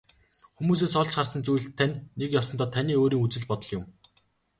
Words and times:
Хүмүүсээс 0.57 0.93
олж 1.01 1.11
харсан 1.15 1.41
зүйл 1.45 1.67
тань 1.77 1.95
нэг 2.19 2.29
ёсондоо 2.41 2.67
таны 2.75 2.93
өөрийн 3.01 3.23
үзэл 3.25 3.45
бодол 3.49 3.71
юм. 3.77 3.83